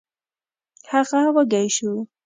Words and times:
هغه 0.91 1.19
وږی 1.35 1.65
شو. 1.75 1.91